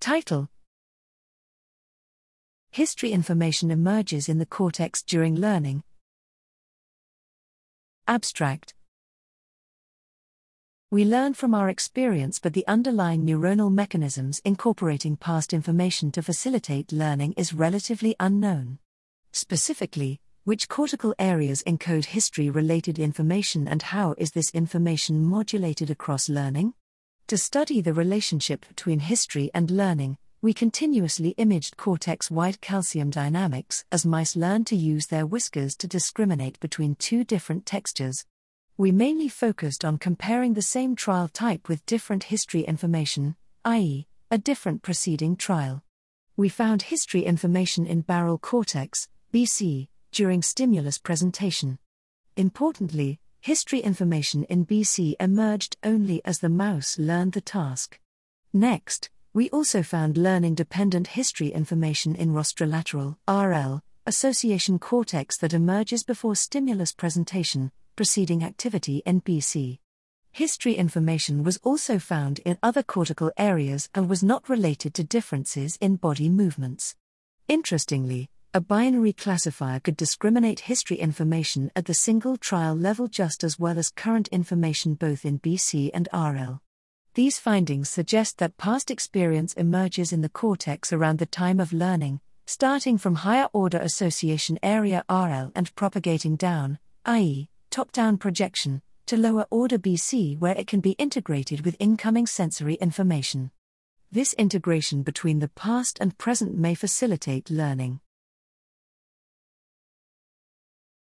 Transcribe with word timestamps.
Title 0.00 0.48
History 2.70 3.10
information 3.10 3.72
emerges 3.72 4.28
in 4.28 4.38
the 4.38 4.46
cortex 4.46 5.02
during 5.02 5.34
learning. 5.34 5.82
Abstract 8.06 8.74
We 10.92 11.04
learn 11.04 11.34
from 11.34 11.52
our 11.52 11.68
experience, 11.68 12.38
but 12.38 12.52
the 12.52 12.66
underlying 12.68 13.26
neuronal 13.26 13.72
mechanisms 13.72 14.40
incorporating 14.44 15.16
past 15.16 15.52
information 15.52 16.12
to 16.12 16.22
facilitate 16.22 16.92
learning 16.92 17.34
is 17.36 17.52
relatively 17.52 18.14
unknown. 18.20 18.78
Specifically, 19.32 20.20
which 20.44 20.68
cortical 20.68 21.12
areas 21.18 21.64
encode 21.66 22.04
history 22.06 22.50
related 22.50 23.00
information 23.00 23.66
and 23.66 23.82
how 23.82 24.14
is 24.16 24.30
this 24.30 24.50
information 24.50 25.24
modulated 25.24 25.90
across 25.90 26.28
learning? 26.28 26.74
To 27.28 27.36
study 27.36 27.82
the 27.82 27.92
relationship 27.92 28.66
between 28.66 29.00
history 29.00 29.50
and 29.52 29.70
learning, 29.70 30.16
we 30.40 30.54
continuously 30.54 31.34
imaged 31.36 31.76
cortex 31.76 32.30
wide 32.30 32.62
calcium 32.62 33.10
dynamics 33.10 33.84
as 33.92 34.06
mice 34.06 34.34
learned 34.34 34.66
to 34.68 34.76
use 34.76 35.08
their 35.08 35.26
whiskers 35.26 35.76
to 35.76 35.86
discriminate 35.86 36.58
between 36.58 36.94
two 36.94 37.24
different 37.24 37.66
textures. 37.66 38.24
We 38.78 38.92
mainly 38.92 39.28
focused 39.28 39.84
on 39.84 39.98
comparing 39.98 40.54
the 40.54 40.62
same 40.62 40.96
trial 40.96 41.28
type 41.28 41.68
with 41.68 41.84
different 41.84 42.24
history 42.24 42.62
information, 42.62 43.36
i.e., 43.62 44.06
a 44.30 44.38
different 44.38 44.80
preceding 44.80 45.36
trial. 45.36 45.82
We 46.34 46.48
found 46.48 46.80
history 46.80 47.26
information 47.26 47.86
in 47.86 48.00
barrel 48.00 48.38
cortex, 48.38 49.06
BC, 49.34 49.88
during 50.12 50.40
stimulus 50.40 50.96
presentation. 50.96 51.78
Importantly, 52.38 53.20
history 53.40 53.80
information 53.80 54.44
in 54.44 54.66
BC 54.66 55.14
emerged 55.20 55.76
only 55.82 56.20
as 56.24 56.38
the 56.40 56.48
mouse 56.48 56.98
learned 56.98 57.32
the 57.32 57.40
task. 57.40 57.98
Next, 58.52 59.10
we 59.34 59.50
also 59.50 59.82
found 59.82 60.16
learning 60.16 60.54
dependent 60.54 61.08
history 61.08 61.48
information 61.48 62.14
in 62.14 62.32
rostrolateral 62.32 63.16
RL 63.28 63.82
association 64.06 64.78
cortex 64.78 65.36
that 65.36 65.52
emerges 65.52 66.02
before 66.02 66.34
stimulus 66.34 66.92
presentation, 66.92 67.70
preceding 67.94 68.42
activity 68.42 69.02
in 69.04 69.20
BC. 69.20 69.78
History 70.32 70.74
information 70.74 71.44
was 71.44 71.58
also 71.62 71.98
found 71.98 72.38
in 72.40 72.58
other 72.62 72.82
cortical 72.82 73.30
areas 73.36 73.90
and 73.94 74.08
was 74.08 74.22
not 74.22 74.48
related 74.48 74.94
to 74.94 75.04
differences 75.04 75.76
in 75.80 75.96
body 75.96 76.28
movements. 76.28 76.96
Interestingly, 77.48 78.30
a 78.54 78.60
binary 78.62 79.12
classifier 79.12 79.78
could 79.78 79.96
discriminate 79.96 80.60
history 80.60 80.96
information 80.96 81.70
at 81.76 81.84
the 81.84 81.92
single 81.92 82.38
trial 82.38 82.74
level 82.74 83.06
just 83.06 83.44
as 83.44 83.58
well 83.58 83.78
as 83.78 83.90
current 83.90 84.26
information 84.28 84.94
both 84.94 85.26
in 85.26 85.38
BC 85.38 85.90
and 85.92 86.08
RL. 86.14 86.62
These 87.12 87.38
findings 87.38 87.90
suggest 87.90 88.38
that 88.38 88.56
past 88.56 88.90
experience 88.90 89.52
emerges 89.52 90.14
in 90.14 90.22
the 90.22 90.30
cortex 90.30 90.94
around 90.94 91.18
the 91.18 91.26
time 91.26 91.60
of 91.60 91.74
learning, 91.74 92.20
starting 92.46 92.96
from 92.96 93.16
higher 93.16 93.48
order 93.52 93.78
association 93.78 94.58
area 94.62 95.04
RL 95.10 95.52
and 95.54 95.74
propagating 95.74 96.36
down, 96.36 96.78
i.e., 97.04 97.50
top 97.68 97.92
down 97.92 98.16
projection, 98.16 98.80
to 99.04 99.18
lower 99.18 99.46
order 99.50 99.76
BC 99.78 100.38
where 100.38 100.54
it 100.54 100.66
can 100.66 100.80
be 100.80 100.92
integrated 100.92 101.66
with 101.66 101.76
incoming 101.78 102.26
sensory 102.26 102.74
information. 102.76 103.50
This 104.10 104.32
integration 104.32 105.02
between 105.02 105.40
the 105.40 105.48
past 105.48 105.98
and 106.00 106.16
present 106.16 106.56
may 106.56 106.74
facilitate 106.74 107.50
learning. 107.50 108.00